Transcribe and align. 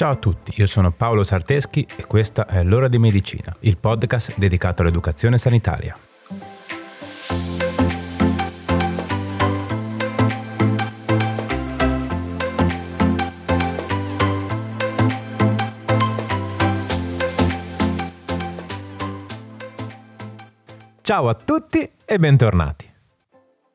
Ciao 0.00 0.12
a 0.12 0.16
tutti, 0.16 0.54
io 0.56 0.64
sono 0.64 0.92
Paolo 0.92 1.22
Sarteschi 1.24 1.86
e 1.98 2.06
questa 2.06 2.46
è 2.46 2.62
L'ora 2.62 2.88
di 2.88 2.96
medicina, 2.96 3.54
il 3.60 3.76
podcast 3.76 4.38
dedicato 4.38 4.80
all'educazione 4.80 5.36
sanitaria. 5.36 5.94
Ciao 21.02 21.28
a 21.28 21.34
tutti 21.34 21.90
e 22.06 22.18
bentornati. 22.18 22.88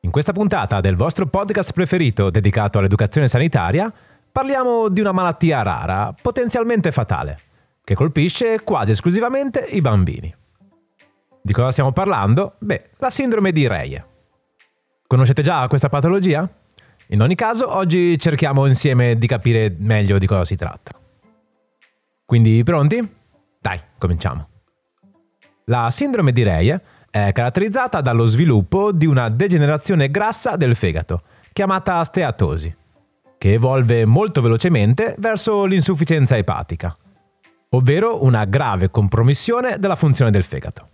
In 0.00 0.10
questa 0.10 0.32
puntata 0.32 0.80
del 0.80 0.96
vostro 0.96 1.26
podcast 1.26 1.72
preferito 1.72 2.30
dedicato 2.30 2.78
all'educazione 2.78 3.28
sanitaria 3.28 3.92
parliamo 4.36 4.90
di 4.90 5.00
una 5.00 5.12
malattia 5.12 5.62
rara, 5.62 6.14
potenzialmente 6.20 6.92
fatale, 6.92 7.38
che 7.82 7.94
colpisce 7.94 8.62
quasi 8.62 8.90
esclusivamente 8.90 9.60
i 9.60 9.80
bambini. 9.80 10.34
Di 11.40 11.52
cosa 11.54 11.70
stiamo 11.70 11.90
parlando? 11.92 12.56
Beh, 12.58 12.90
la 12.98 13.08
sindrome 13.08 13.50
di 13.50 13.66
Reye. 13.66 14.04
Conoscete 15.06 15.40
già 15.40 15.66
questa 15.68 15.88
patologia? 15.88 16.46
In 17.08 17.22
ogni 17.22 17.34
caso, 17.34 17.74
oggi 17.74 18.18
cerchiamo 18.18 18.66
insieme 18.66 19.16
di 19.16 19.26
capire 19.26 19.74
meglio 19.78 20.18
di 20.18 20.26
cosa 20.26 20.44
si 20.44 20.56
tratta. 20.56 20.90
Quindi 22.26 22.62
pronti? 22.62 23.00
Dai, 23.58 23.80
cominciamo. 23.96 24.48
La 25.64 25.88
sindrome 25.90 26.32
di 26.32 26.42
Reye 26.42 26.82
è 27.08 27.32
caratterizzata 27.32 28.02
dallo 28.02 28.26
sviluppo 28.26 28.92
di 28.92 29.06
una 29.06 29.30
degenerazione 29.30 30.10
grassa 30.10 30.56
del 30.56 30.76
fegato, 30.76 31.22
chiamata 31.54 32.04
steatosi, 32.04 32.84
che 33.46 33.52
evolve 33.52 34.04
molto 34.04 34.40
velocemente 34.40 35.14
verso 35.18 35.66
l'insufficienza 35.66 36.36
epatica, 36.36 36.96
ovvero 37.70 38.24
una 38.24 38.44
grave 38.44 38.90
compromissione 38.90 39.78
della 39.78 39.94
funzione 39.94 40.32
del 40.32 40.42
fegato. 40.42 40.88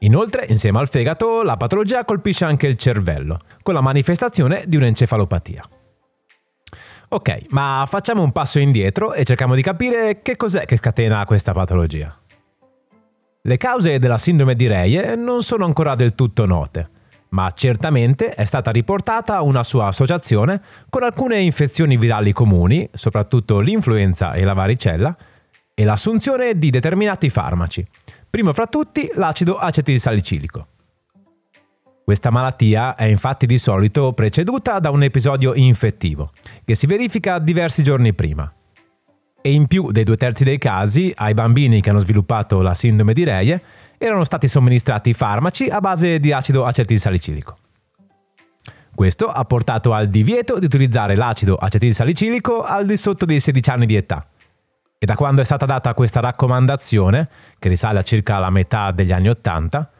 Inoltre, 0.00 0.44
insieme 0.46 0.78
al 0.78 0.90
fegato, 0.90 1.42
la 1.42 1.56
patologia 1.56 2.04
colpisce 2.04 2.44
anche 2.44 2.66
il 2.66 2.76
cervello, 2.76 3.40
con 3.62 3.72
la 3.72 3.80
manifestazione 3.80 4.64
di 4.66 4.76
un'encefalopatia. 4.76 5.66
Ok, 7.08 7.46
ma 7.52 7.86
facciamo 7.88 8.22
un 8.22 8.32
passo 8.32 8.58
indietro 8.58 9.14
e 9.14 9.24
cerchiamo 9.24 9.54
di 9.54 9.62
capire 9.62 10.20
che 10.20 10.36
cos'è 10.36 10.66
che 10.66 10.76
scatena 10.76 11.24
questa 11.24 11.52
patologia. 11.52 12.14
Le 13.40 13.56
cause 13.56 13.98
della 13.98 14.18
sindrome 14.18 14.54
di 14.54 14.66
Reye 14.66 15.16
non 15.16 15.42
sono 15.42 15.64
ancora 15.64 15.94
del 15.94 16.14
tutto 16.14 16.44
note, 16.44 16.90
ma 17.30 17.52
certamente 17.54 18.30
è 18.30 18.44
stata 18.44 18.70
riportata 18.70 19.42
una 19.42 19.62
sua 19.62 19.86
associazione 19.86 20.60
con 20.88 21.02
alcune 21.02 21.40
infezioni 21.40 21.96
virali 21.96 22.32
comuni, 22.32 22.88
soprattutto 22.92 23.60
l'influenza 23.60 24.32
e 24.32 24.44
la 24.44 24.54
varicella, 24.54 25.16
e 25.74 25.84
l'assunzione 25.84 26.58
di 26.58 26.70
determinati 26.70 27.30
farmaci, 27.30 27.86
primo 28.28 28.52
fra 28.52 28.66
tutti 28.66 29.10
l'acido 29.14 29.58
acetilsalicilico. 29.58 30.66
Questa 32.02 32.30
malattia 32.30 32.94
è 32.94 33.04
infatti 33.04 33.44
di 33.46 33.58
solito 33.58 34.12
preceduta 34.14 34.78
da 34.78 34.90
un 34.90 35.02
episodio 35.02 35.54
infettivo, 35.54 36.32
che 36.64 36.74
si 36.74 36.86
verifica 36.86 37.38
diversi 37.38 37.82
giorni 37.82 38.14
prima, 38.14 38.50
e 39.48 39.52
in 39.52 39.66
più 39.66 39.90
dei 39.90 40.04
due 40.04 40.18
terzi 40.18 40.44
dei 40.44 40.58
casi 40.58 41.10
ai 41.16 41.32
bambini 41.32 41.80
che 41.80 41.88
hanno 41.88 42.00
sviluppato 42.00 42.60
la 42.60 42.74
sindrome 42.74 43.14
di 43.14 43.24
Reye 43.24 43.58
erano 43.96 44.22
stati 44.24 44.46
somministrati 44.46 45.14
farmaci 45.14 45.68
a 45.68 45.80
base 45.80 46.20
di 46.20 46.32
acido 46.32 46.66
acetilsalicilico. 46.66 47.56
Questo 48.94 49.26
ha 49.26 49.42
portato 49.44 49.94
al 49.94 50.10
divieto 50.10 50.58
di 50.58 50.66
utilizzare 50.66 51.16
l'acido 51.16 51.54
acetilsalicilico 51.54 52.62
al 52.62 52.84
di 52.84 52.98
sotto 52.98 53.24
dei 53.24 53.40
16 53.40 53.70
anni 53.70 53.86
di 53.86 53.96
età. 53.96 54.26
E 54.98 55.06
da 55.06 55.14
quando 55.14 55.40
è 55.40 55.44
stata 55.44 55.64
data 55.64 55.94
questa 55.94 56.20
raccomandazione, 56.20 57.28
che 57.58 57.70
risale 57.70 58.00
a 58.00 58.02
circa 58.02 58.38
la 58.38 58.50
metà 58.50 58.90
degli 58.90 59.12
anni 59.12 59.28
80, 59.28 59.90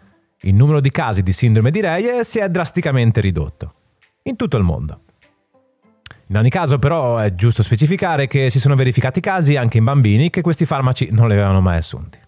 il 0.43 0.55
numero 0.55 0.81
di 0.81 0.91
casi 0.91 1.23
di 1.23 1.33
sindrome 1.33 1.71
di 1.71 1.81
Reye 1.81 2.23
si 2.25 2.39
è 2.39 2.50
drasticamente 2.50 3.23
ridotto. 3.23 3.73
In 4.25 4.37
tutto 4.37 4.59
il 4.59 4.65
mondo. 4.65 5.05
In 6.28 6.37
ogni 6.37 6.50
caso 6.50 6.78
però 6.78 7.16
è 7.16 7.34
giusto 7.34 7.62
specificare 7.62 8.27
che 8.27 8.50
si 8.50 8.61
sono 8.61 8.75
verificati 8.75 9.21
casi 9.21 9.56
anche 9.56 9.78
in 9.78 9.84
bambini 9.84 10.28
che 10.28 10.43
questi 10.43 10.66
farmaci 10.66 11.09
non 11.11 11.28
li 11.28 11.33
avevano 11.33 11.62
mai 11.62 11.78
assunti. 11.78 12.19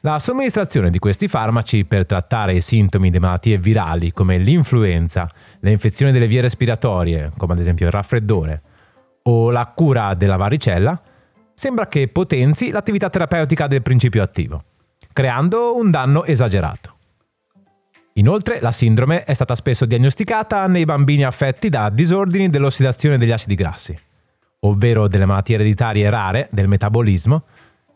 La 0.00 0.18
somministrazione 0.18 0.90
di 0.90 0.98
questi 0.98 1.28
farmaci 1.28 1.84
per 1.84 2.06
trattare 2.06 2.54
i 2.54 2.60
sintomi 2.62 3.10
di 3.10 3.18
malattie 3.18 3.58
virali 3.58 4.12
come 4.12 4.38
l'influenza, 4.38 5.28
le 5.60 5.70
infezioni 5.70 6.12
delle 6.12 6.28
vie 6.28 6.40
respiratorie, 6.40 7.32
come 7.36 7.54
ad 7.54 7.58
esempio 7.58 7.86
il 7.86 7.92
raffreddore, 7.92 8.62
o 9.24 9.50
la 9.50 9.66
cura 9.74 10.14
della 10.14 10.36
varicella, 10.36 10.98
sembra 11.52 11.88
che 11.88 12.08
potenzi 12.08 12.70
l'attività 12.70 13.10
terapeutica 13.10 13.66
del 13.66 13.82
principio 13.82 14.22
attivo, 14.22 14.62
creando 15.12 15.76
un 15.76 15.90
danno 15.90 16.24
esagerato. 16.24 16.95
Inoltre 18.18 18.60
la 18.60 18.72
sindrome 18.72 19.24
è 19.24 19.34
stata 19.34 19.54
spesso 19.54 19.84
diagnosticata 19.84 20.66
nei 20.66 20.86
bambini 20.86 21.24
affetti 21.24 21.68
da 21.68 21.90
disordini 21.90 22.48
dell'ossidazione 22.48 23.18
degli 23.18 23.30
acidi 23.30 23.54
grassi, 23.54 23.94
ovvero 24.60 25.06
delle 25.06 25.26
malattie 25.26 25.56
ereditarie 25.56 26.08
rare 26.08 26.48
del 26.50 26.66
metabolismo, 26.66 27.44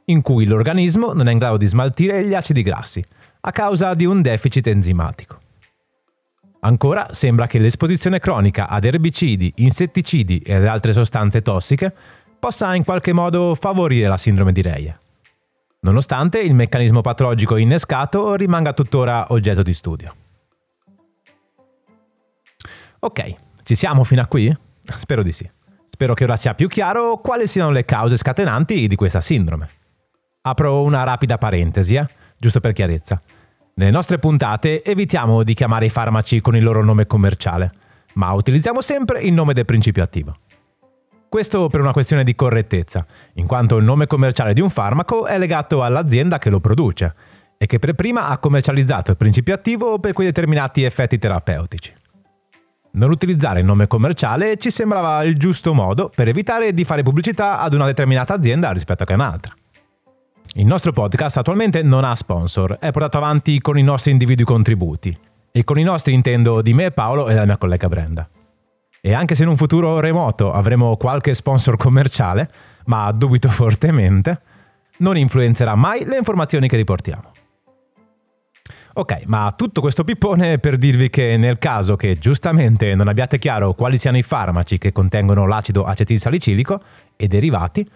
in 0.06 0.20
cui 0.20 0.46
l'organismo 0.46 1.14
non 1.14 1.28
è 1.28 1.32
in 1.32 1.38
grado 1.38 1.56
di 1.56 1.66
smaltire 1.66 2.24
gli 2.26 2.34
acidi 2.34 2.62
grassi 2.62 3.02
a 3.40 3.50
causa 3.50 3.94
di 3.94 4.04
un 4.04 4.20
deficit 4.20 4.66
enzimatico. 4.66 5.38
Ancora 6.60 7.08
sembra 7.12 7.46
che 7.46 7.58
l'esposizione 7.58 8.18
cronica 8.18 8.68
ad 8.68 8.84
erbicidi, 8.84 9.50
insetticidi 9.56 10.40
e 10.40 10.52
ad 10.52 10.66
altre 10.66 10.92
sostanze 10.92 11.40
tossiche 11.40 11.90
possa 12.38 12.74
in 12.74 12.84
qualche 12.84 13.14
modo 13.14 13.54
favorire 13.54 14.08
la 14.08 14.18
sindrome 14.18 14.52
di 14.52 14.60
Reye 14.60 14.98
nonostante 15.80 16.38
il 16.38 16.54
meccanismo 16.54 17.00
patologico 17.00 17.56
innescato 17.56 18.34
rimanga 18.34 18.72
tuttora 18.72 19.26
oggetto 19.30 19.62
di 19.62 19.74
studio. 19.74 20.14
Ok, 23.00 23.34
ci 23.62 23.74
siamo 23.74 24.04
fino 24.04 24.20
a 24.20 24.26
qui? 24.26 24.54
Spero 24.82 25.22
di 25.22 25.32
sì. 25.32 25.48
Spero 25.88 26.14
che 26.14 26.24
ora 26.24 26.36
sia 26.36 26.54
più 26.54 26.68
chiaro 26.68 27.18
quali 27.18 27.46
siano 27.46 27.70
le 27.70 27.84
cause 27.84 28.16
scatenanti 28.16 28.88
di 28.88 28.96
questa 28.96 29.20
sindrome. 29.20 29.66
Apro 30.42 30.82
una 30.82 31.02
rapida 31.02 31.36
parentesi, 31.36 31.94
eh? 31.94 32.06
giusto 32.38 32.60
per 32.60 32.72
chiarezza. 32.72 33.20
Nelle 33.74 33.90
nostre 33.90 34.18
puntate 34.18 34.82
evitiamo 34.82 35.42
di 35.42 35.54
chiamare 35.54 35.86
i 35.86 35.90
farmaci 35.90 36.40
con 36.40 36.56
il 36.56 36.62
loro 36.62 36.82
nome 36.82 37.06
commerciale, 37.06 37.72
ma 38.14 38.32
utilizziamo 38.32 38.80
sempre 38.80 39.22
il 39.22 39.32
nome 39.32 39.52
del 39.52 39.64
principio 39.64 40.02
attivo. 40.02 40.36
Questo 41.30 41.68
per 41.68 41.80
una 41.80 41.92
questione 41.92 42.24
di 42.24 42.34
correttezza, 42.34 43.06
in 43.34 43.46
quanto 43.46 43.76
il 43.76 43.84
nome 43.84 44.08
commerciale 44.08 44.52
di 44.52 44.60
un 44.60 44.68
farmaco 44.68 45.26
è 45.26 45.38
legato 45.38 45.84
all'azienda 45.84 46.38
che 46.38 46.50
lo 46.50 46.58
produce 46.58 47.14
e 47.56 47.66
che 47.66 47.78
per 47.78 47.94
prima 47.94 48.26
ha 48.26 48.38
commercializzato 48.38 49.12
il 49.12 49.16
principio 49.16 49.54
attivo 49.54 50.00
per 50.00 50.12
quei 50.12 50.26
determinati 50.26 50.82
effetti 50.82 51.18
terapeutici. 51.18 51.94
Non 52.94 53.12
utilizzare 53.12 53.60
il 53.60 53.64
nome 53.64 53.86
commerciale 53.86 54.56
ci 54.56 54.72
sembrava 54.72 55.22
il 55.22 55.36
giusto 55.36 55.72
modo 55.72 56.10
per 56.12 56.26
evitare 56.26 56.74
di 56.74 56.82
fare 56.82 57.04
pubblicità 57.04 57.60
ad 57.60 57.74
una 57.74 57.86
determinata 57.86 58.34
azienda 58.34 58.72
rispetto 58.72 59.04
a 59.04 59.14
un'altra. 59.14 59.54
Il 60.54 60.66
nostro 60.66 60.90
podcast 60.90 61.36
attualmente 61.36 61.80
non 61.82 62.02
ha 62.02 62.16
sponsor, 62.16 62.78
è 62.80 62.90
portato 62.90 63.18
avanti 63.18 63.60
con 63.60 63.78
i 63.78 63.84
nostri 63.84 64.10
individui 64.10 64.44
contributi. 64.44 65.16
E 65.52 65.62
con 65.62 65.78
i 65.78 65.84
nostri 65.84 66.12
intendo 66.12 66.60
di 66.60 66.74
me 66.74 66.90
Paolo 66.90 67.28
e 67.28 67.34
della 67.34 67.46
mia 67.46 67.56
collega 67.56 67.88
Brenda. 67.88 68.28
E 69.00 69.14
anche 69.14 69.34
se 69.34 69.42
in 69.42 69.48
un 69.48 69.56
futuro 69.56 69.98
remoto 70.00 70.52
avremo 70.52 70.96
qualche 70.96 71.34
sponsor 71.34 71.76
commerciale, 71.76 72.50
ma 72.86 73.10
dubito 73.12 73.48
fortemente, 73.48 74.40
non 74.98 75.16
influenzerà 75.16 75.74
mai 75.74 76.04
le 76.04 76.16
informazioni 76.16 76.68
che 76.68 76.76
riportiamo. 76.76 77.32
Ok, 78.92 79.22
ma 79.26 79.54
tutto 79.56 79.80
questo 79.80 80.02
pippone 80.02 80.58
per 80.58 80.76
dirvi 80.76 81.10
che 81.10 81.36
nel 81.36 81.58
caso 81.58 81.96
che 81.96 82.14
giustamente 82.14 82.94
non 82.96 83.06
abbiate 83.06 83.38
chiaro 83.38 83.72
quali 83.72 83.96
siano 83.98 84.18
i 84.18 84.22
farmaci 84.22 84.78
che 84.78 84.90
contengono 84.90 85.46
l'acido 85.46 85.84
acetilsalicilico 85.84 86.82
e 87.16 87.28
derivati, 87.28 87.88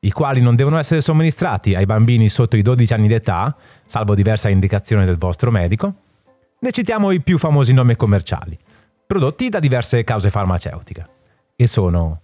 i 0.00 0.10
quali 0.10 0.42
non 0.42 0.54
devono 0.54 0.78
essere 0.78 1.00
somministrati 1.00 1.74
ai 1.74 1.86
bambini 1.86 2.28
sotto 2.28 2.56
i 2.56 2.62
12 2.62 2.92
anni 2.92 3.08
d'età, 3.08 3.56
salvo 3.86 4.14
diversa 4.14 4.50
indicazione 4.50 5.06
del 5.06 5.16
vostro 5.16 5.50
medico, 5.50 5.94
ne 6.60 6.70
citiamo 6.70 7.10
i 7.12 7.20
più 7.20 7.38
famosi 7.38 7.72
nomi 7.72 7.96
commerciali, 7.96 8.56
prodotti 9.06 9.48
da 9.48 9.60
diverse 9.60 10.02
cause 10.04 10.30
farmaceutiche, 10.30 11.08
e 11.56 11.66
sono 11.66 12.20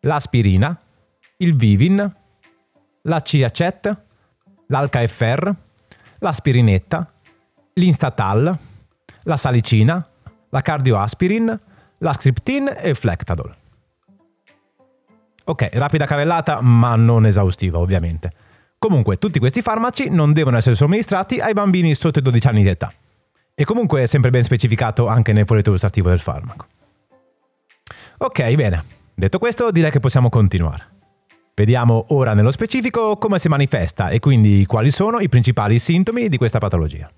l'aspirina, 0.00 0.78
il 1.38 1.56
Vivin, 1.56 2.14
la 3.02 3.20
Ciacet, 3.20 3.96
l'Alcaeffer, 4.66 5.54
l'aspirinetta, 6.18 7.12
l'Instatal, 7.74 8.58
la 9.22 9.36
salicina, 9.36 10.04
la 10.48 10.62
cardioaspirin, 10.62 11.60
la 11.98 12.12
Scriptin 12.12 12.74
e 12.76 12.88
il 12.88 12.96
Flectadol. 12.96 13.54
Ok, 15.46 15.68
rapida 15.74 16.06
carrellata, 16.06 16.60
ma 16.62 16.94
non 16.96 17.26
esaustiva 17.26 17.78
ovviamente. 17.78 18.32
Comunque, 18.78 19.16
tutti 19.18 19.38
questi 19.38 19.62
farmaci 19.62 20.08
non 20.08 20.32
devono 20.32 20.56
essere 20.56 20.74
somministrati 20.74 21.40
ai 21.40 21.52
bambini 21.52 21.94
sotto 21.94 22.18
i 22.18 22.22
12 22.22 22.46
anni 22.46 22.62
di 22.62 22.68
età. 22.68 22.90
E 23.56 23.64
comunque 23.64 24.02
è 24.02 24.06
sempre 24.06 24.30
ben 24.30 24.42
specificato 24.42 25.06
anche 25.06 25.32
nel 25.32 25.46
foglietto 25.46 25.68
illustrativo 25.68 26.08
del 26.08 26.20
farmaco. 26.20 26.66
Ok, 28.18 28.54
bene. 28.54 28.84
Detto 29.14 29.38
questo, 29.38 29.70
direi 29.70 29.92
che 29.92 30.00
possiamo 30.00 30.28
continuare. 30.28 30.92
Vediamo 31.54 32.06
ora 32.08 32.34
nello 32.34 32.50
specifico 32.50 33.16
come 33.16 33.38
si 33.38 33.48
manifesta 33.48 34.08
e 34.08 34.18
quindi 34.18 34.66
quali 34.66 34.90
sono 34.90 35.20
i 35.20 35.28
principali 35.28 35.78
sintomi 35.78 36.28
di 36.28 36.36
questa 36.36 36.58
patologia. 36.58 37.08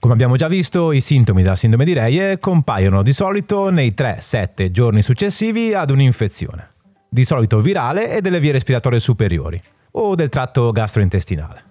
Come 0.00 0.14
abbiamo 0.14 0.36
già 0.36 0.48
visto, 0.48 0.90
i 0.90 1.00
sintomi 1.00 1.42
della 1.42 1.54
sindrome 1.54 1.84
di 1.84 1.92
Reie 1.92 2.38
compaiono 2.38 3.02
di 3.02 3.12
solito 3.12 3.70
nei 3.70 3.94
3-7 3.94 4.70
giorni 4.70 5.02
successivi 5.02 5.74
ad 5.74 5.90
un'infezione, 5.90 6.72
di 7.10 7.24
solito 7.24 7.60
virale 7.60 8.10
e 8.10 8.22
delle 8.22 8.40
vie 8.40 8.52
respiratorie 8.52 9.00
superiori 9.00 9.60
o 9.92 10.14
del 10.14 10.30
tratto 10.30 10.72
gastrointestinale. 10.72 11.63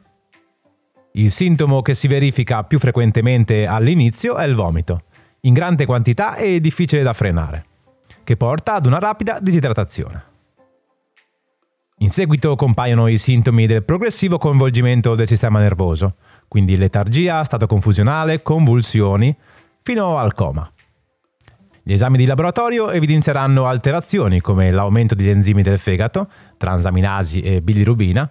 Il 1.15 1.29
sintomo 1.29 1.83
che 1.83 1.93
si 1.93 2.07
verifica 2.07 2.63
più 2.63 2.79
frequentemente 2.79 3.67
all'inizio 3.67 4.35
è 4.35 4.45
il 4.45 4.55
vomito, 4.55 5.03
in 5.41 5.53
grande 5.53 5.85
quantità 5.85 6.33
e 6.33 6.59
difficile 6.59 7.03
da 7.03 7.13
frenare, 7.13 7.65
che 8.23 8.35
porta 8.35 8.73
ad 8.73 8.87
una 8.87 8.97
rapida 8.97 9.37
disidratazione. 9.39 10.23
In 11.97 12.09
seguito 12.09 12.55
compaiono 12.55 13.07
i 13.07 13.19
sintomi 13.19 13.67
del 13.67 13.83
progressivo 13.83 14.39
coinvolgimento 14.39 15.13
del 15.13 15.27
sistema 15.27 15.59
nervoso, 15.59 16.15
quindi 16.47 16.75
letargia, 16.77 17.43
stato 17.43 17.67
confusionale, 17.67 18.41
convulsioni, 18.41 19.35
fino 19.83 20.17
al 20.17 20.33
coma. 20.33 20.67
Gli 21.83 21.93
esami 21.93 22.17
di 22.17 22.25
laboratorio 22.25 22.89
evidenzieranno 22.89 23.67
alterazioni 23.67 24.41
come 24.41 24.71
l'aumento 24.71 25.13
degli 25.13 25.29
enzimi 25.29 25.61
del 25.61 25.77
fegato, 25.77 26.27
transaminasi 26.57 27.41
e 27.41 27.61
bilirubina, 27.61 28.27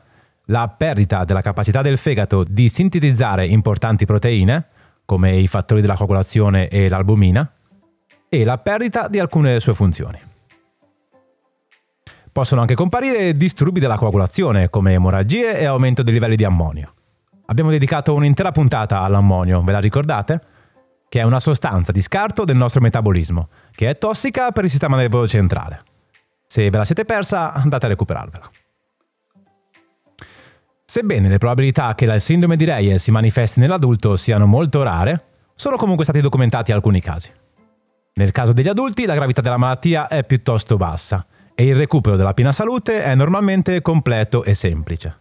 la 0.52 0.68
perdita 0.68 1.24
della 1.24 1.40
capacità 1.40 1.80
del 1.80 1.96
fegato 1.96 2.44
di 2.44 2.68
sintetizzare 2.68 3.46
importanti 3.46 4.04
proteine, 4.04 4.66
come 5.06 5.34
i 5.38 5.48
fattori 5.48 5.80
della 5.80 5.96
coagulazione 5.96 6.68
e 6.68 6.90
l'albumina, 6.90 7.50
e 8.28 8.44
la 8.44 8.58
perdita 8.58 9.08
di 9.08 9.18
alcune 9.18 9.60
sue 9.60 9.72
funzioni. 9.72 10.20
Possono 12.30 12.60
anche 12.60 12.74
comparire 12.74 13.34
disturbi 13.34 13.80
della 13.80 13.96
coagulazione, 13.96 14.68
come 14.68 14.92
emorragie 14.92 15.58
e 15.58 15.64
aumento 15.64 16.02
dei 16.02 16.12
livelli 16.12 16.36
di 16.36 16.44
ammonio. 16.44 16.92
Abbiamo 17.46 17.70
dedicato 17.70 18.12
un'intera 18.12 18.52
puntata 18.52 19.00
all'ammonio, 19.00 19.62
ve 19.62 19.72
la 19.72 19.80
ricordate? 19.80 20.40
Che 21.08 21.18
è 21.18 21.22
una 21.22 21.40
sostanza 21.40 21.92
di 21.92 22.02
scarto 22.02 22.44
del 22.44 22.56
nostro 22.56 22.82
metabolismo, 22.82 23.48
che 23.70 23.88
è 23.88 23.96
tossica 23.96 24.50
per 24.50 24.64
il 24.64 24.70
sistema 24.70 24.98
nervoso 24.98 25.28
centrale. 25.28 25.82
Se 26.46 26.68
ve 26.68 26.76
la 26.76 26.84
siete 26.84 27.06
persa, 27.06 27.54
andate 27.54 27.86
a 27.86 27.88
recuperarvela. 27.88 28.50
Sebbene 30.92 31.30
le 31.30 31.38
probabilità 31.38 31.94
che 31.94 32.04
la 32.04 32.18
sindrome 32.18 32.54
di 32.54 32.66
Reye 32.66 32.98
si 32.98 33.10
manifesti 33.10 33.60
nell'adulto 33.60 34.14
siano 34.16 34.44
molto 34.44 34.82
rare, 34.82 35.24
sono 35.54 35.76
comunque 35.76 36.04
stati 36.04 36.20
documentati 36.20 36.70
alcuni 36.70 37.00
casi. 37.00 37.30
Nel 38.16 38.30
caso 38.30 38.52
degli 38.52 38.68
adulti 38.68 39.06
la 39.06 39.14
gravità 39.14 39.40
della 39.40 39.56
malattia 39.56 40.06
è 40.06 40.22
piuttosto 40.24 40.76
bassa 40.76 41.24
e 41.54 41.64
il 41.64 41.76
recupero 41.76 42.16
della 42.16 42.34
piena 42.34 42.52
salute 42.52 43.02
è 43.02 43.14
normalmente 43.14 43.80
completo 43.80 44.44
e 44.44 44.52
semplice. 44.52 45.16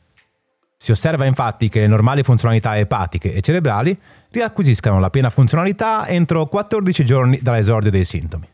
Si 0.75 0.91
osserva 0.91 1.23
infatti 1.23 1.69
che 1.69 1.79
le 1.79 1.87
normali 1.87 2.23
funzionalità 2.23 2.77
epatiche 2.77 3.31
e 3.31 3.39
cerebrali 3.39 3.97
riacquisiscano 4.29 4.99
la 4.99 5.09
piena 5.09 5.29
funzionalità 5.29 6.05
entro 6.05 6.47
14 6.47 7.05
giorni 7.05 7.39
dall'esordio 7.41 7.91
dei 7.91 8.03
sintomi. 8.03 8.45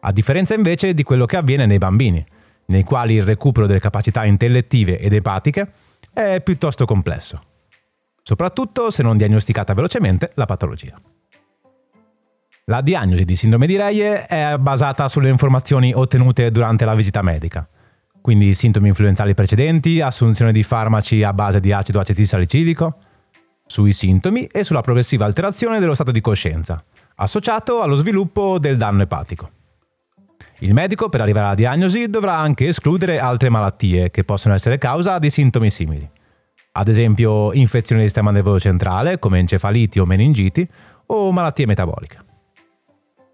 A 0.00 0.10
differenza 0.10 0.54
invece 0.54 0.92
di 0.92 1.04
quello 1.04 1.24
che 1.24 1.36
avviene 1.36 1.66
nei 1.66 1.78
bambini, 1.78 2.26
nei 2.66 2.82
quali 2.82 3.14
il 3.14 3.22
recupero 3.22 3.68
delle 3.68 3.78
capacità 3.78 4.24
intellettive 4.24 4.98
ed 4.98 5.12
epatiche 5.12 5.72
è 6.12 6.40
piuttosto 6.42 6.84
complesso, 6.84 7.40
soprattutto 8.22 8.90
se 8.90 9.02
non 9.02 9.16
diagnosticata 9.16 9.74
velocemente 9.74 10.32
la 10.34 10.46
patologia. 10.46 11.00
La 12.66 12.80
diagnosi 12.80 13.24
di 13.24 13.34
sindrome 13.34 13.66
di 13.66 13.76
Reie 13.76 14.26
è 14.26 14.56
basata 14.58 15.08
sulle 15.08 15.28
informazioni 15.28 15.92
ottenute 15.92 16.50
durante 16.50 16.84
la 16.84 16.94
visita 16.94 17.22
medica, 17.22 17.68
quindi 18.20 18.54
sintomi 18.54 18.88
influenzali 18.88 19.34
precedenti, 19.34 20.00
assunzione 20.00 20.52
di 20.52 20.62
farmaci 20.62 21.22
a 21.22 21.32
base 21.32 21.58
di 21.60 21.72
acido 21.72 21.98
acetilsalicilico, 21.98 22.98
sui 23.66 23.92
sintomi 23.92 24.46
e 24.46 24.64
sulla 24.64 24.82
progressiva 24.82 25.24
alterazione 25.24 25.80
dello 25.80 25.94
stato 25.94 26.12
di 26.12 26.20
coscienza, 26.20 26.84
associato 27.16 27.80
allo 27.80 27.96
sviluppo 27.96 28.58
del 28.58 28.76
danno 28.76 29.02
epatico. 29.02 29.50
Il 30.60 30.74
medico, 30.74 31.08
per 31.08 31.20
arrivare 31.20 31.46
alla 31.46 31.54
diagnosi, 31.54 32.08
dovrà 32.08 32.36
anche 32.36 32.68
escludere 32.68 33.18
altre 33.18 33.48
malattie 33.48 34.10
che 34.10 34.24
possono 34.24 34.54
essere 34.54 34.78
causa 34.78 35.18
di 35.18 35.30
sintomi 35.30 35.70
simili. 35.70 36.08
Ad 36.72 36.88
esempio, 36.88 37.52
infezioni 37.52 38.00
del 38.00 38.10
sistema 38.10 38.30
nervoso 38.30 38.60
centrale, 38.60 39.18
come 39.18 39.38
encefaliti 39.38 39.98
o 39.98 40.06
meningiti, 40.06 40.66
o 41.06 41.30
malattie 41.32 41.66
metaboliche. 41.66 42.18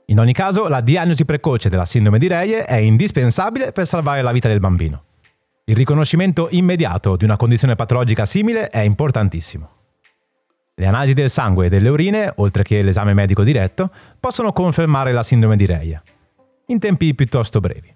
In 0.06 0.18
ogni 0.18 0.32
caso, 0.32 0.68
la 0.68 0.80
diagnosi 0.80 1.24
precoce 1.24 1.68
della 1.68 1.84
sindrome 1.84 2.18
di 2.18 2.28
Reie 2.28 2.64
è 2.64 2.76
indispensabile 2.76 3.72
per 3.72 3.86
salvare 3.86 4.22
la 4.22 4.32
vita 4.32 4.48
del 4.48 4.58
bambino. 4.58 5.02
Il 5.66 5.76
riconoscimento 5.76 6.48
immediato 6.50 7.14
di 7.16 7.24
una 7.24 7.36
condizione 7.36 7.74
patologica 7.74 8.24
simile 8.24 8.70
è 8.70 8.80
importantissimo. 8.80 9.68
Le 10.74 10.86
analisi 10.86 11.12
del 11.12 11.28
sangue 11.28 11.66
e 11.66 11.68
delle 11.68 11.90
urine, 11.90 12.32
oltre 12.36 12.62
che 12.62 12.80
l'esame 12.82 13.12
medico 13.12 13.42
diretto, 13.42 13.90
possono 14.18 14.52
confermare 14.52 15.12
la 15.12 15.22
sindrome 15.22 15.56
di 15.56 15.66
Reie, 15.66 16.02
in 16.70 16.78
tempi 16.78 17.14
piuttosto 17.14 17.60
brevi. 17.60 17.92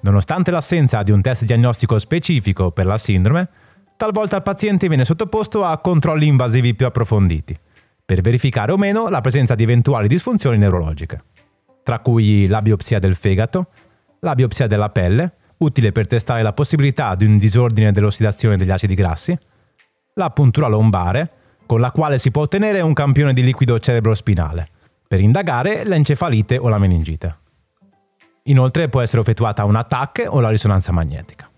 Nonostante 0.00 0.50
l'assenza 0.50 1.02
di 1.02 1.10
un 1.10 1.20
test 1.20 1.44
diagnostico 1.44 1.98
specifico 1.98 2.70
per 2.70 2.86
la 2.86 2.98
sindrome, 2.98 3.48
talvolta 3.96 4.36
il 4.36 4.42
paziente 4.42 4.88
viene 4.88 5.04
sottoposto 5.04 5.64
a 5.64 5.78
controlli 5.78 6.26
invasivi 6.26 6.74
più 6.74 6.86
approfonditi, 6.86 7.58
per 8.04 8.20
verificare 8.20 8.72
o 8.72 8.76
meno 8.76 9.08
la 9.08 9.20
presenza 9.20 9.54
di 9.54 9.62
eventuali 9.62 10.06
disfunzioni 10.06 10.58
neurologiche, 10.58 11.24
tra 11.82 12.00
cui 12.00 12.46
la 12.46 12.60
biopsia 12.60 12.98
del 12.98 13.16
fegato, 13.16 13.68
la 14.20 14.34
biopsia 14.34 14.66
della 14.66 14.90
pelle, 14.90 15.32
utile 15.58 15.92
per 15.92 16.06
testare 16.06 16.42
la 16.42 16.52
possibilità 16.52 17.14
di 17.14 17.24
un 17.24 17.38
disordine 17.38 17.90
dell'ossidazione 17.90 18.56
degli 18.56 18.70
acidi 18.70 18.94
grassi, 18.94 19.36
la 20.14 20.30
puntura 20.30 20.68
lombare, 20.68 21.30
con 21.64 21.80
la 21.80 21.90
quale 21.90 22.18
si 22.18 22.30
può 22.30 22.42
ottenere 22.42 22.80
un 22.80 22.92
campione 22.92 23.32
di 23.32 23.42
liquido 23.42 23.78
cerebrospinale, 23.78 24.68
per 25.08 25.20
indagare 25.20 25.84
l'encefalite 25.84 26.58
o 26.58 26.68
la 26.68 26.78
meningite. 26.78 27.44
Inoltre 28.48 28.88
può 28.88 29.00
essere 29.00 29.22
effettuata 29.22 29.64
un 29.64 29.76
attacco 29.76 30.22
o 30.22 30.40
la 30.40 30.50
risonanza 30.50 30.92
magnetica. 30.92 31.48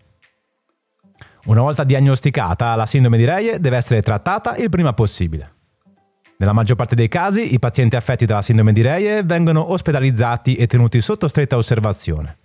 Una 1.46 1.62
volta 1.62 1.84
diagnosticata, 1.84 2.74
la 2.74 2.86
sindrome 2.86 3.16
di 3.16 3.24
Reie 3.24 3.60
deve 3.60 3.76
essere 3.76 4.02
trattata 4.02 4.56
il 4.56 4.68
prima 4.68 4.92
possibile. 4.92 5.54
Nella 6.38 6.52
maggior 6.52 6.76
parte 6.76 6.94
dei 6.94 7.08
casi 7.08 7.54
i 7.54 7.58
pazienti 7.58 7.96
affetti 7.96 8.24
dalla 8.24 8.42
sindrome 8.42 8.72
di 8.72 8.82
Reie 8.82 9.22
vengono 9.22 9.72
ospedalizzati 9.72 10.56
e 10.56 10.66
tenuti 10.66 11.00
sotto 11.00 11.26
stretta 11.26 11.56
osservazione 11.56 12.36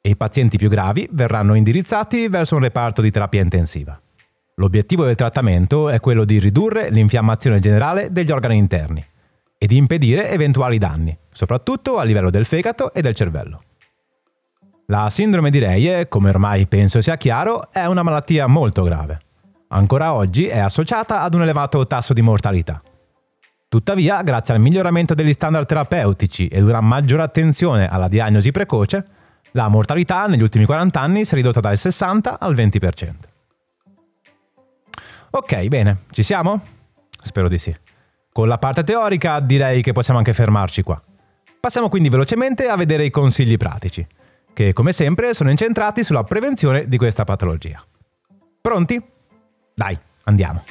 e 0.00 0.10
i 0.10 0.16
pazienti 0.16 0.56
più 0.56 0.68
gravi 0.68 1.08
verranno 1.10 1.54
indirizzati 1.54 2.28
verso 2.28 2.54
un 2.54 2.62
reparto 2.62 3.02
di 3.02 3.10
terapia 3.10 3.42
intensiva. 3.42 4.00
L'obiettivo 4.56 5.04
del 5.04 5.16
trattamento 5.16 5.88
è 5.88 6.00
quello 6.00 6.24
di 6.24 6.38
ridurre 6.38 6.90
l'infiammazione 6.90 7.60
generale 7.60 8.12
degli 8.12 8.30
organi 8.30 8.56
interni 8.56 9.02
e 9.58 9.66
di 9.66 9.76
impedire 9.76 10.30
eventuali 10.30 10.78
danni, 10.78 11.16
soprattutto 11.32 11.98
a 11.98 12.04
livello 12.04 12.30
del 12.30 12.46
fegato 12.46 12.92
e 12.92 13.02
del 13.02 13.14
cervello. 13.14 13.62
La 14.90 15.08
sindrome 15.08 15.50
di 15.50 15.60
Reie, 15.60 16.08
come 16.08 16.30
ormai 16.30 16.66
penso 16.66 17.00
sia 17.00 17.16
chiaro, 17.16 17.70
è 17.70 17.84
una 17.84 18.02
malattia 18.02 18.48
molto 18.48 18.82
grave. 18.82 19.20
Ancora 19.68 20.14
oggi 20.14 20.46
è 20.46 20.58
associata 20.58 21.20
ad 21.20 21.32
un 21.32 21.42
elevato 21.42 21.86
tasso 21.86 22.12
di 22.12 22.22
mortalità. 22.22 22.82
Tuttavia, 23.68 24.20
grazie 24.22 24.54
al 24.54 24.58
miglioramento 24.58 25.14
degli 25.14 25.32
standard 25.32 25.68
terapeutici 25.68 26.48
ed 26.48 26.64
una 26.64 26.80
maggiore 26.80 27.22
attenzione 27.22 27.86
alla 27.86 28.08
diagnosi 28.08 28.50
precoce, 28.50 29.06
la 29.52 29.68
mortalità 29.68 30.26
negli 30.26 30.42
ultimi 30.42 30.64
40 30.64 31.00
anni 31.00 31.24
si 31.24 31.34
è 31.34 31.36
ridotta 31.36 31.60
dal 31.60 31.78
60 31.78 32.40
al 32.40 32.52
20%. 32.56 33.10
Ok, 35.30 35.66
bene, 35.68 35.98
ci 36.10 36.24
siamo? 36.24 36.62
Spero 37.22 37.46
di 37.46 37.58
sì. 37.58 37.72
Con 38.32 38.48
la 38.48 38.58
parte 38.58 38.82
teorica 38.82 39.38
direi 39.38 39.82
che 39.82 39.92
possiamo 39.92 40.18
anche 40.18 40.32
fermarci 40.32 40.82
qua. 40.82 41.00
Passiamo 41.60 41.88
quindi 41.88 42.08
velocemente 42.08 42.66
a 42.66 42.74
vedere 42.74 43.04
i 43.04 43.10
consigli 43.10 43.56
pratici, 43.56 44.04
che 44.60 44.74
come 44.74 44.92
sempre 44.92 45.32
sono 45.32 45.48
incentrati 45.48 46.04
sulla 46.04 46.22
prevenzione 46.22 46.86
di 46.86 46.98
questa 46.98 47.24
patologia. 47.24 47.82
Pronti? 48.60 49.02
Dai, 49.74 49.98
andiamo. 50.24 50.62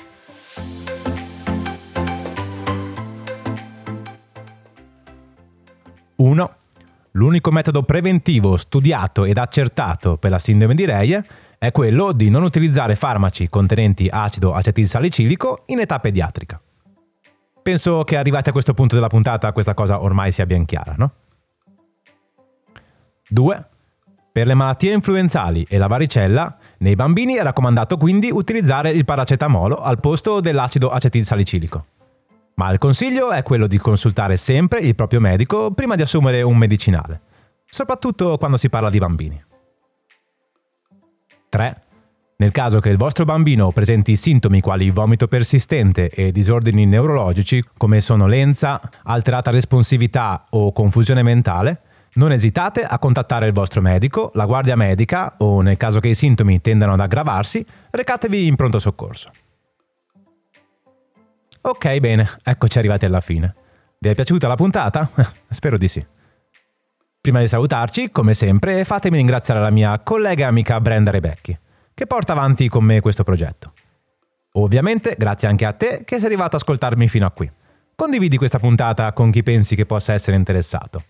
1. 6.18 6.56
L'unico 7.14 7.50
metodo 7.50 7.82
preventivo 7.82 8.58
studiato 8.58 9.26
ed 9.26 9.40
accertato 9.40 10.18
per 10.18 10.30
la 10.30 10.38
sindrome 10.38 10.76
di 10.76 10.86
Reie 10.86 11.24
è 11.58 11.72
quello 11.72 12.12
di 12.12 12.30
non 12.30 12.44
utilizzare 12.44 12.96
farmaci 12.96 13.50
contenenti 13.50 14.08
acido 14.08 14.54
acetilsalicilico 14.54 15.64
in 15.66 15.80
età 15.80 15.98
pediatrica. 15.98 16.62
Penso 17.64 18.04
che 18.04 18.18
arrivati 18.18 18.50
a 18.50 18.52
questo 18.52 18.76
punto 18.76 18.94
della 18.94 19.08
puntata 19.08 19.52
questa 19.52 19.74
cosa 19.74 20.00
ormai 20.04 20.32
sia 20.32 20.46
ben 20.46 20.66
chiara, 20.66 20.94
no? 20.96 21.12
2. 23.30 23.66
Per 24.40 24.48
le 24.48 24.54
malattie 24.54 24.94
influenzali 24.94 25.66
e 25.68 25.78
la 25.78 25.88
varicella, 25.88 26.56
nei 26.78 26.96
bambini 26.96 27.34
è 27.34 27.44
raccomandato 27.44 27.98
quindi 27.98 28.32
utilizzare 28.32 28.90
il 28.90 29.04
paracetamolo 29.04 29.76
al 29.76 30.00
posto 30.00 30.40
dell'acido 30.40 30.92
acetilsalicilico 30.92 31.86
ma 32.54 32.72
il 32.72 32.78
consiglio 32.78 33.32
è 33.32 33.44
quello 33.44 33.68
di 33.68 33.78
consultare 33.78 34.38
sempre 34.38 34.80
il 34.80 34.96
proprio 34.96 35.20
medico 35.20 35.72
prima 35.72 35.96
di 35.96 36.04
assumere 36.04 36.42
un 36.42 36.56
medicinale, 36.56 37.20
soprattutto 37.66 38.38
quando 38.38 38.56
si 38.56 38.70
parla 38.70 38.90
di 38.90 38.98
bambini. 38.98 39.44
3. 41.50 41.82
Nel 42.38 42.52
caso 42.54 42.80
che 42.80 42.90
il 42.90 42.98
vostro 42.98 43.26
bambino 43.26 43.72
presenti 43.72 44.16
sintomi 44.16 44.62
quali 44.62 44.90
vomito 44.90 45.28
persistente 45.28 46.08
e 46.08 46.32
disordini 46.32 46.86
neurologici 46.86 47.62
come 47.78 48.00
sonnolenza, 48.00 48.80
alterata 49.04 49.52
responsività 49.52 50.46
o 50.52 50.72
confusione 50.72 51.24
mentale, 51.24 51.82
non 52.14 52.32
esitate 52.32 52.84
a 52.84 52.98
contattare 53.00 53.48
il 53.48 53.54
vostro 53.54 53.82
medico, 53.82 54.32
la 54.34 54.46
guardia 54.46 54.76
medica 54.76 55.36
o, 55.38 55.62
nel 55.62 55.78
caso 55.78 56.00
che 56.00 56.10
i 56.10 56.16
sintomi 56.16 56.62
tendano 56.62 56.94
ad 56.94 57.00
aggravarsi, 57.00 57.66
recatevi 57.90 58.48
in 58.48 58.56
pronto 58.56 58.80
soccorso. 58.80 59.30
Ok, 61.62 61.98
bene, 61.98 62.30
eccoci 62.44 62.78
arrivati 62.78 63.06
alla 63.06 63.22
fine. 63.22 63.56
Vi 64.00 64.10
è 64.10 64.14
piaciuta 64.14 64.48
la 64.48 64.56
puntata? 64.56 65.10
Spero 65.50 65.78
di 65.78 65.88
sì. 65.88 66.06
Prima 67.22 67.42
di 67.42 67.48
salutarci, 67.48 68.12
come 68.12 68.34
sempre, 68.34 68.86
fatemi 68.86 69.18
ringraziare 69.18 69.60
la 69.60 69.70
mia 69.70 70.00
collega 70.00 70.46
e 70.46 70.48
amica 70.48 70.80
Brenda 70.80 71.12
Rebecchi 71.12 71.58
che 72.00 72.08
porta 72.08 72.32
avanti 72.32 72.70
con 72.70 72.86
me 72.86 73.02
questo 73.02 73.26
progetto. 73.26 73.74
Ovviamente 74.54 75.16
grazie 75.18 75.50
anche 75.50 75.66
a 75.66 75.74
te 75.74 76.04
che 76.06 76.16
sei 76.16 76.28
arrivato 76.28 76.56
ad 76.56 76.62
ascoltarmi 76.62 77.10
fino 77.10 77.26
a 77.26 77.32
qui. 77.32 77.52
Condividi 77.94 78.38
questa 78.38 78.58
puntata 78.58 79.12
con 79.12 79.32
chi 79.32 79.44
pensi 79.44 79.76
che 79.76 79.86
possa 79.86 80.14
essere 80.14 80.38
interessato. 80.38 81.02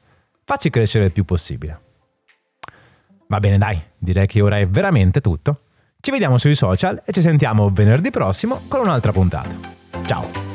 Facci 0.49 0.71
crescere 0.71 1.05
il 1.05 1.13
più 1.13 1.25
possibile. 1.25 1.79
Va 3.27 3.39
bene 3.39 3.59
dai, 3.59 3.79
direi 3.99 4.25
che 4.25 4.41
ora 4.41 4.57
è 4.57 4.67
veramente 4.67 5.21
tutto. 5.21 5.59
Ci 5.99 6.09
vediamo 6.09 6.39
sui 6.39 6.55
social 6.55 7.03
e 7.05 7.11
ci 7.11 7.21
sentiamo 7.21 7.69
venerdì 7.69 8.09
prossimo 8.09 8.61
con 8.67 8.79
un'altra 8.79 9.11
puntata. 9.11 9.51
Ciao! 10.07 10.48